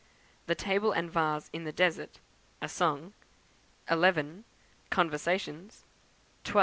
[0.47, 2.17] The Table and Vase in the Desert,
[2.59, 3.13] a Song;
[3.87, 4.45] 11.
[4.89, 5.83] Conversations;
[6.43, 6.59] 12.